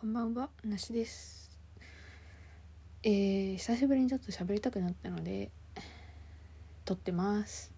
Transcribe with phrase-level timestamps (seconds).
[0.00, 1.50] こんばんは、なしです。
[3.02, 5.50] えー、久しぶりにちょっと喋りたくなったので、
[6.86, 7.70] 撮ってます。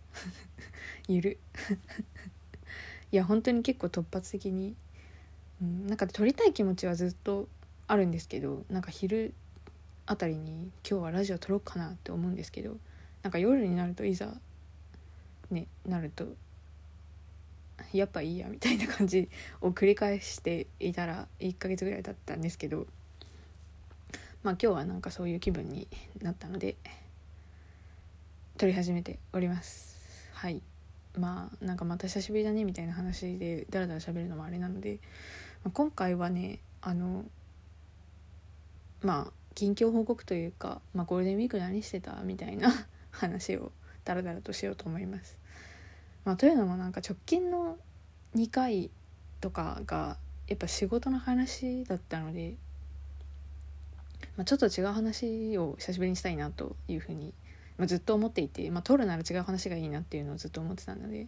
[1.09, 1.39] ゆる。
[3.11, 4.77] いや、本当に結構突発的に、
[5.61, 7.49] うん、なんか撮りたい気持ちはずっと
[7.89, 9.35] あるんですけど、なんか昼
[10.07, 12.79] あたりに今日はラジオ撮ろうかなって思うんですけど、
[13.25, 14.41] なんか夜になるといざ、
[15.51, 16.29] ね、なると、
[17.93, 19.29] やっぱいいやみたいな感じ
[19.61, 22.87] を繰り返していたら1ヶ月ぐらい経ったんですけど
[24.43, 25.87] まあ今日はなんかそういう気分に
[26.21, 26.77] なったので
[28.59, 30.31] 撮り始めております。
[30.35, 30.63] はい。
[31.19, 34.99] まあなんかまた久しぶりだねみたいな話でダラダラ喋るのもあれなので、
[35.65, 37.25] まあ、今回はねあの
[39.03, 42.73] まあ近況報告というか、まあ、ゴールデンウィーク何してたみたいな
[43.11, 43.73] 話を
[44.05, 45.37] ダラダラとしようと思います。
[46.25, 47.77] まあ、というのもなんか直近の
[48.37, 48.91] 2回
[49.41, 52.55] とかがやっぱ仕事の話だったので、
[54.37, 57.35] まあ、ちょっと違う話を久しぶりにしたいなというふうに、
[57.77, 61.27] まあ、ずっと思っていて、まあ、撮るなら違う話がいいなっていうのをずっと思ってたので、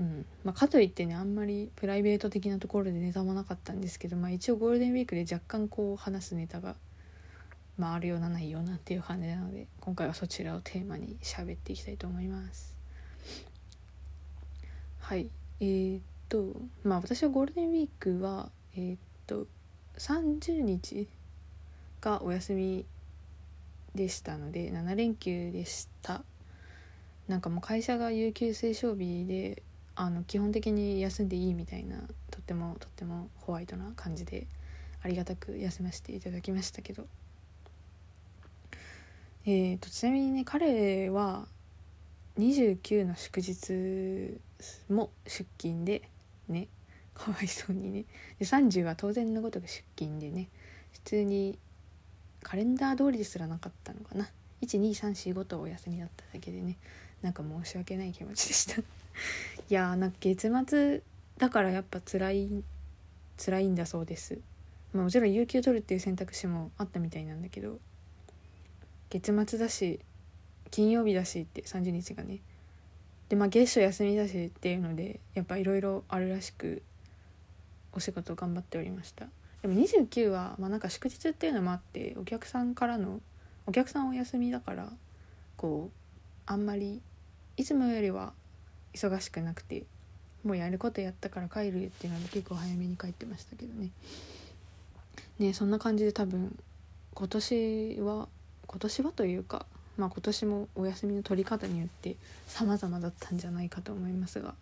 [0.00, 6.74] うんまあ、かといってねあんまりプライベート的なところでネタもなかったんですけど、まあ、一応ゴールデンウィークで若干こう話すネタが、
[7.76, 12.79] まあ、るようなないようなっていう感じなので今回はそちらをテーマに喋っていきたいと思います。
[15.10, 15.28] はい。
[15.58, 16.52] えー、っと
[16.84, 19.48] まあ私はゴールデンウィークはえー、っと
[19.98, 21.08] 30日
[22.00, 22.86] がお休み
[23.92, 26.22] でしたので7連休でした。
[27.26, 29.64] なんかもう会社が有給推奨日で
[29.96, 31.96] あの基本的に休んでいいみたいな
[32.30, 34.46] とってもとってもホワイトな感じで
[35.02, 37.04] ありがたく休ませていただきましたけど。
[39.44, 41.48] えー、とちなみにね彼は
[42.40, 44.40] 29の祝日
[44.92, 46.08] も出勤で
[46.48, 46.68] ね
[47.14, 48.04] かわいそうにね。
[48.38, 50.48] で30は当然のごとく出勤でね。
[50.92, 51.58] 普通に
[52.42, 54.28] カレンダー通りですらなかったのかな。
[54.62, 56.78] 12345とお休みだっただけでね。
[57.22, 58.80] なんか申し訳ない気持ちでした。
[58.80, 58.84] い
[59.68, 61.02] やーなんか月末
[61.38, 62.64] だからやっぱ辛い
[63.42, 64.38] 辛いんだそうです、
[64.92, 67.78] まあ、もちろん有給取るっていう選択肢もあったみたいなんだけど
[69.08, 70.00] 月末だし
[70.70, 72.40] 金曜日だしって30日がね。
[73.28, 76.82] でまあ月初休みだしっていうのでやっぱいろいろあるらしく
[77.92, 79.26] お仕事頑張っておりました。
[79.62, 83.20] でも29はまあなんか祝日っていうのもあってお客さんからの
[83.66, 84.90] お客さんお休みだから
[85.56, 85.96] こう
[86.46, 87.00] あんまり
[87.56, 88.32] いつもよりは
[88.94, 89.84] 忙しくなくて
[90.42, 93.90] もうやることやったから帰るっていうので結構早めに帰ってましたけどね。
[95.38, 96.58] ねそんな感じで多分
[97.14, 98.28] 今年は
[98.66, 99.66] 今年はというか
[100.00, 102.16] まあ今年もお休みの取り方によって
[102.46, 104.54] 様々だったんじゃないかと思いますが、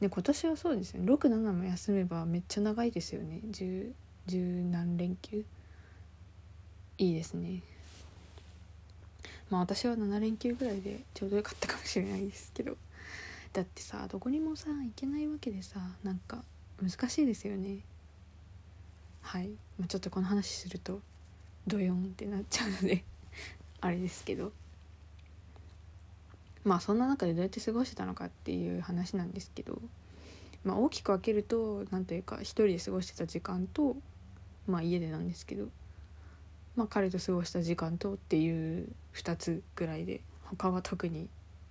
[0.00, 1.12] ね、今年はそうですよね。
[1.12, 3.40] 67も休めばめっちゃ長いですよね。
[3.50, 3.92] 十
[4.26, 5.44] 十何連休。
[6.96, 7.60] いいですね。
[9.50, 12.78] まあ私は7連休ぐらいでちょうどよかったかもしれないですけど。
[13.52, 16.42] だってさどこにもさ行けないわけでさなんか
[16.82, 17.80] 難しいですよね。
[19.20, 21.02] はい、まあ、ちょっとこの話すると
[21.66, 23.04] ドヨンってなっちゃうので。
[23.80, 24.52] あれですけど。
[26.66, 29.80] まあそんな中でどうやって過ごしてたのかっていう話なんですけど、
[30.64, 33.96] まあ、大きく分けると何というか一人で過ごしてた時間と、
[34.66, 35.68] まあ、家でなんですけど、
[36.74, 41.28] まあ、彼と過ごした時間とっていう2つぐらいで他は特に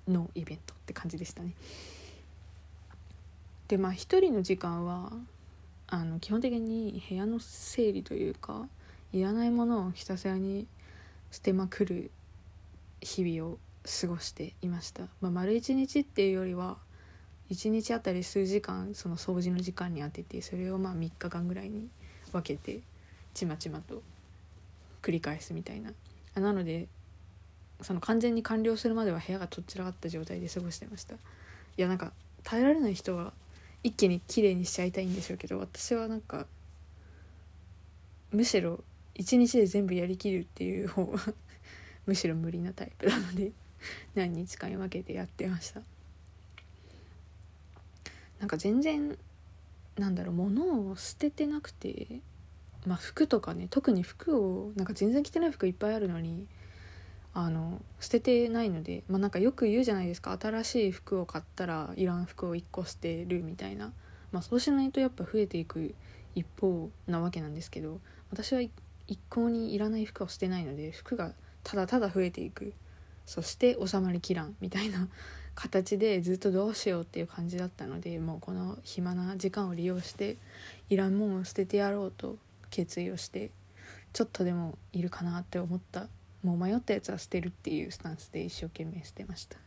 [0.07, 1.51] ノーイベントって感じでしたね。
[3.67, 5.11] でまあ一人の時間は
[5.87, 8.67] あの基本的に部屋の整理というか
[9.11, 10.67] いらないものをひたすらに
[11.35, 12.11] 捨てまくる
[13.01, 16.77] 日々を過ごしていました、まあ、丸一日っていうよりは
[17.51, 21.89] 1日あたり数時間その掃除の時間に当ててそれをまあ3日間ぐらいに
[22.31, 22.79] 分けて
[23.33, 24.01] ちまちまと
[25.01, 25.91] 繰り返すみたいな。
[26.35, 26.87] あなので
[27.81, 31.15] その完全に完了するまでは部屋がとっちらかった状態で過ごしてました。
[31.15, 31.17] い
[31.75, 32.13] やなんか
[32.45, 33.33] 耐えられない人は
[33.83, 36.47] 一気に綺麗にしちゃいたいんでしょうけど私はなんか
[38.31, 38.79] むしろ
[39.15, 41.19] 一日で全部やりきるっていう方が
[42.05, 43.51] むしろ無理なタイプなので
[44.13, 45.81] 何日かに分けてやってました。
[48.39, 49.17] なんか全然
[49.97, 52.19] なんだろう物を捨ててなくて
[52.85, 56.47] まあ服とかね特に服をなんか全然着てない服いっぱいあるのに
[57.33, 63.93] あの捨ててないのでまあなんかよく言うじゃないですか新しい服を買ったらいらん服を1個捨てるみたいな。
[64.31, 65.95] まあそうしないとやっぱ増えていく
[66.35, 68.01] 一方なわけなんですけど
[68.31, 68.59] 私は
[69.07, 72.73] 一向にいらない服を捨てないので服がただただ増えていく。
[73.25, 75.07] そして収まりきらんみたいな
[75.55, 80.37] 形でずっとどうしようっていう感じだったのでもうこの暇な時間を利用して
[80.89, 82.37] いらんもんを捨ててやろうと
[82.69, 83.49] 決意をして
[84.13, 86.07] ちょっとでもいるかなって思った。
[86.43, 89.57] もう迷ったやつは捨てるっていうスタンスで一生懸命捨てました。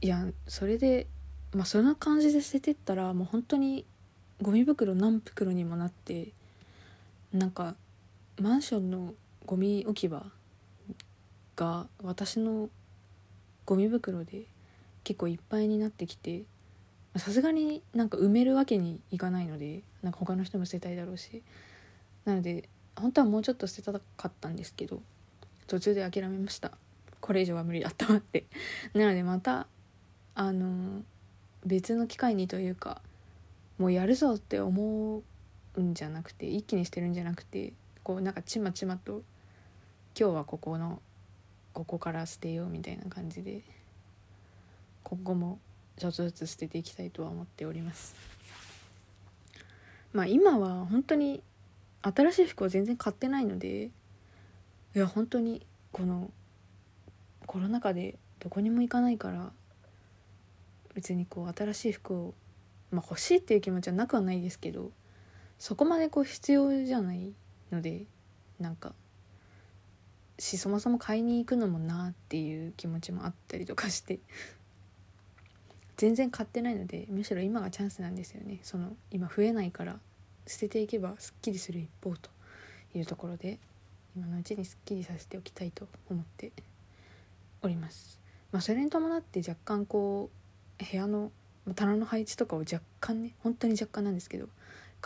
[0.00, 1.06] いやそれで
[1.52, 3.84] まあそんな感じで捨ててったらもう本当に
[4.42, 6.28] ゴミ袋何袋にもなって
[7.32, 7.74] なんか
[8.40, 9.14] マンションの
[9.46, 10.24] ゴミ置き場
[11.56, 12.68] が私の
[13.66, 14.44] ゴミ袋で
[15.04, 16.42] 結構いっぱいになってきて
[17.16, 21.42] さすがになんか埋めるわけにいかないのでなんか他の人も捨てたいだろうし。
[22.24, 25.00] なので本当はもうちょっと捨てたかったんですけど
[25.66, 26.72] 途中で諦めました。
[27.20, 28.44] これ以上は無理だったわって。
[28.94, 29.66] なのでまた
[30.34, 31.02] あの
[31.64, 33.02] 別の機会にというか
[33.80, 35.22] もうやるぞって思
[35.74, 37.72] うんじゃなくて一気に捨てるんじゃなくて
[38.02, 39.22] こうなんかちまちまと
[40.14, 41.00] 今日はここの
[41.72, 43.62] ここから捨てようみたいな感じで
[45.02, 45.58] 今後も
[45.96, 48.14] ちょっとずつ捨てていきたいとは思っております。
[50.12, 51.42] まあ今は本当に
[52.02, 53.90] 新しい服を全然買ってないのでい
[54.92, 56.30] や本当にこの
[57.46, 59.52] コロナ禍でどこにも行かないから
[60.94, 62.34] 別にこう新しい服を、
[62.90, 64.90] まあ、欲しいっていう気持ちはなくはないですけど
[65.58, 67.32] そこまでこう必要じゃない
[67.70, 68.04] ので
[68.58, 68.92] なんか
[70.38, 74.18] しそもそも買いに行くのもなっていう気持ちもあったりとかして
[75.96, 79.98] 全然買ってないのでむしろ今がチャンスなんですよねその今増えないから
[80.46, 82.30] 捨てていけばすっきりする一方と
[82.94, 83.58] いうところで
[84.16, 86.52] 今のうちにすっきりさせておきたいと思って
[87.62, 88.18] おります。
[88.50, 90.30] まあ、それに伴って若干こ
[90.80, 91.30] う部屋の
[91.74, 94.48] 棚の配置とかを若干ね本当に若干なんですけど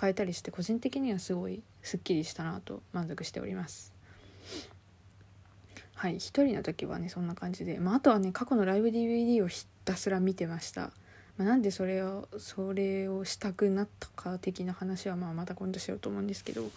[0.00, 3.92] 変えたりして個人的にはすごいすっきりしたなと満足しております。
[5.94, 10.90] はい一人の時はねそんな感じで、まあ、あとはね過去のライブ DVD をひたすら見てました、
[11.38, 16.70] まあ、なんでそれをそれをしたくなったか的な話はまあまた今度しようと思うんですけど。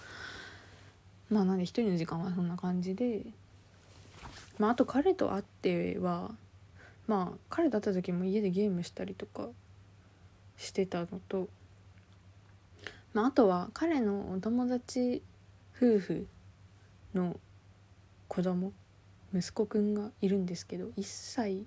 [1.30, 3.22] まあなんで一人の時間はそんな感じで。
[4.58, 6.32] まああと彼と会っては
[7.08, 9.50] まあ彼と会った時も家でゲームしたりとか
[10.58, 11.48] してたのと。
[13.14, 15.22] まああとは彼のお友達
[15.76, 16.28] 夫婦
[17.14, 17.40] の
[18.28, 18.74] 子供
[19.34, 21.66] 息子くんがいるんですけど1歳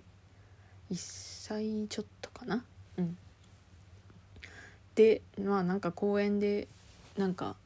[0.91, 2.65] 1歳ちょっとかな？
[2.99, 3.17] うん。
[4.95, 6.69] でまあなんか公園で
[7.17, 7.57] なんか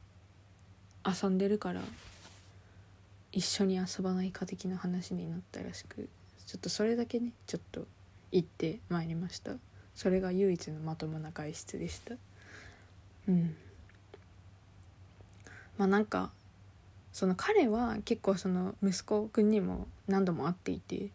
[1.05, 1.81] 遊んでるから
[3.31, 6.07] 一緒に遊ばないか的な話になったらしく
[6.47, 7.85] ちょっとそれだけねちょっと
[8.31, 9.53] 行ってまいりました。
[9.95, 12.15] それが唯一のまともな外出でした。
[13.27, 13.55] うん。
[15.77, 16.31] まあなんか
[17.11, 21.09] その彼は結構その息子くんにも何度も会っていて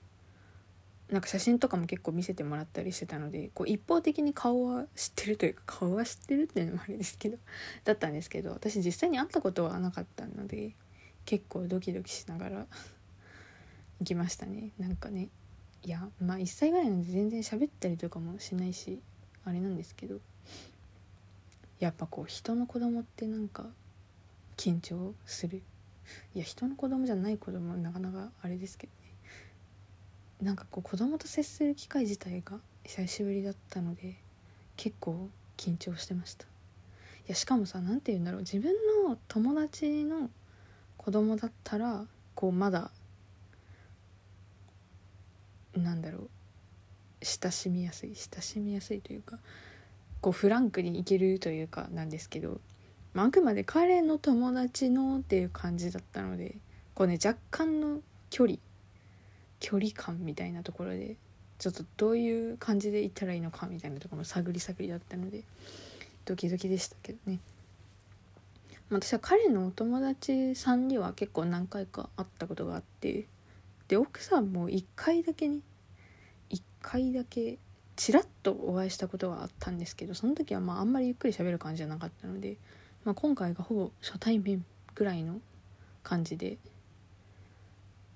[1.10, 7.38] なんか写真とかも結構見せてもらったりしてたのでこう一方的に顔は知ってるというか顔は知ってるっていうのもあれですけど
[7.84, 10.74] だったんですけど私実際に会ったことはなかったので
[11.24, 12.66] 結構ドキドキしながら
[13.98, 14.70] 行きましたね。
[14.78, 15.28] なんかね
[15.82, 19.00] いやまあ1歳ぐらいなんで全然喋ったりとかもしないし
[19.44, 20.20] あれなんですけど。
[21.80, 23.64] やっぱこう人の子供ってなんか
[24.58, 25.62] 緊張する。
[26.34, 29.14] いや人の子供じゃない子供なかなかあれですけどね。
[30.42, 34.16] なんかこう子供と接する機会自体が久しぶりだったので
[34.76, 36.44] 結構緊張してました。
[36.44, 36.48] い
[37.28, 38.40] やしかもさ何て言うんだろう。
[38.40, 38.74] 自分
[39.06, 40.28] の友達の
[40.98, 42.90] 子供だったらこうまだ
[45.80, 46.30] なんだろう。
[47.22, 48.14] 親しみやすい。
[48.14, 49.38] 親しみやすいというか
[50.20, 52.60] こうフランクにいけるというかなんですけど
[53.12, 56.56] まあ、あくまで彼の友達のっていう感じだったので
[56.94, 58.58] こうね若干の距離
[59.58, 61.16] 距離感みたいなところで
[61.58, 65.42] ちょっとどういう感じで行ったらいいのかみたいなところも探り探りだったので
[66.24, 67.40] ドキドキでしたけどね。
[68.90, 73.26] 私は彼のお友達さんには結構何回か会ったことがあって
[73.86, 75.60] で奥さんも1回だけね
[76.82, 77.58] 回だけ
[77.96, 82.56] ちらっとお会いしたことがあったんですけどその時はまああんまりゆっくり喋る感じじゃなかったので
[83.04, 85.40] まあ、今回がほぼ初対面ぐらいの
[86.02, 86.58] 感じで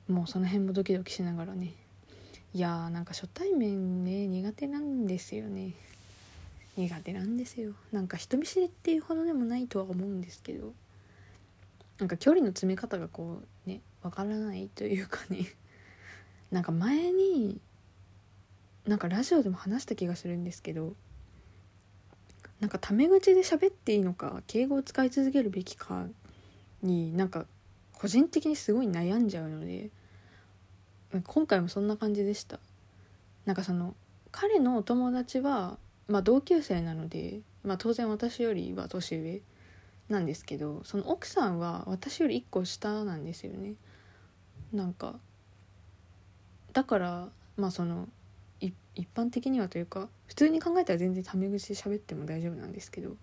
[0.09, 1.73] もうその辺もドキドキしながらね
[2.53, 5.73] いやーなんか初対面ね苦手なんですよね。
[6.77, 7.73] 苦手なんですよ。
[7.93, 10.73] なんか人見知りっていうほどでもないとは思うんですけど
[11.99, 15.47] なんか距離の詰め方がこうねわからないというかね。
[16.53, 17.59] なんか前に
[18.87, 20.95] なんかラジオでも話した気がするんですけど
[22.61, 26.07] なんかタメ口で喋っていいのか敬語を使い続けるべきか
[26.83, 27.47] になんか
[27.93, 29.91] 個人的にすごい悩んじゃうので
[31.27, 32.59] 今回もそんな感じでした。
[33.45, 33.95] なんかその
[34.33, 39.41] 彼のお友達はまあ同級生なので、まあ、当然私よりは年上
[40.09, 43.75] なんですけどその奥さんは私より1個下なんですよね。
[44.73, 45.15] なんか
[46.73, 48.09] だからまあその
[48.95, 53.17] 一般的にはというか普通に考えたら全然タメ口で喋っても大丈夫なんですけど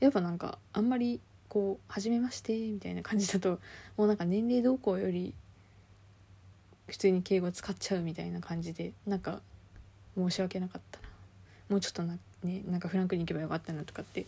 [0.00, 3.60] やっぱなんかあんまりこう「初めまして」みたいな感じだと
[3.96, 5.34] もうなんか年齢動向より
[6.86, 9.40] 普通に敬語使っちゃうみたいな感じでなんか
[10.16, 11.08] 申し訳なかったな。
[11.70, 14.26] もうちょっとな,、ね、なんかフランクに行けばよかったなとかって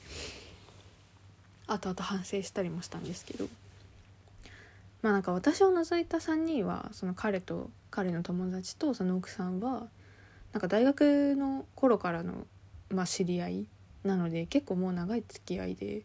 [1.66, 3.48] 後々反省したりもしたんですけど。
[5.02, 9.86] まあなんか私を除いた3人はその彼と彼の友達とその奥さんは
[10.52, 12.46] なんか大学の頃からの、
[12.90, 13.66] まあ、知り合い
[14.04, 16.02] なので結構もう長い付き合いで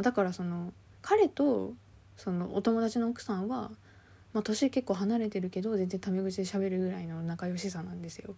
[0.00, 0.72] だからその
[1.02, 1.74] 彼と
[2.16, 3.70] そのお友達の奥さんは、
[4.32, 8.34] まあ、年結構離れてるけど全然タメ口で喋るぐらいの仲良しさなんですよ。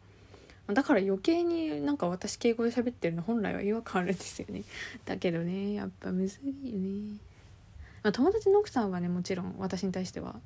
[0.72, 4.62] だから余計になんか私敬語で喋ってるの本来は違和感あるんですよね。
[5.04, 7.18] だけどねやっぱむずいよね、
[8.02, 10.40] まあ、友達の奥さんはねもちろん私に対しては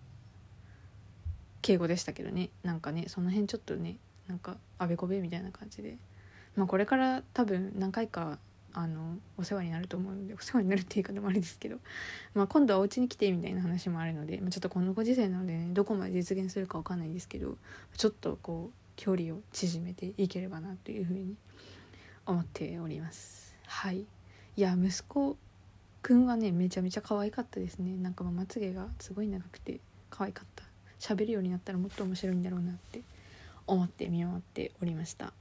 [1.62, 2.50] 敬語でしたけどね。
[2.65, 3.97] なんかねその辺ちょっとね
[4.28, 5.97] なんかあべこべみたいな感じで。
[6.56, 8.38] まあこれから多分何回か
[8.73, 11.78] あのお世話になると思うのでお世話になるっていう言い方もあれですけど、
[12.35, 17.56] まあ、今度はお家に来てみたいな話もあるので、まあ、ちょっとこのご時世なので、ね、どこまで実現するか分かんないですけど
[17.97, 21.35] ちょっとこう距離を縮めていければなというふうに
[22.26, 23.54] 思っております。
[23.66, 24.00] はい。
[24.00, 24.06] い
[24.61, 25.37] や息子
[26.02, 27.97] くんはねめちゃめちゃ可愛かったですね。
[27.97, 29.80] なんかまつげがすごい長くて
[30.11, 30.64] 可愛かった。
[30.99, 33.00] 喋るようになったらもっと面白いんだろうなって。
[33.68, 35.32] 思って見守っておりました。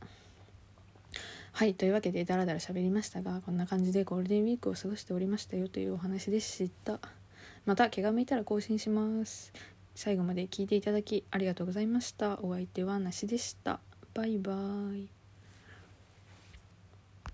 [1.53, 6.99] はいというわけでダラダラ喋りましたがこんな感じでゴールデンウィークを過ごしておりましたよというお話でした。
[7.65, 9.51] また気が向いたら更新します。
[9.95, 12.39] 最後まで聞いていただきありがとうございました。
[12.43, 13.79] お相手はなしでした。
[14.13, 15.16] バイバーイ。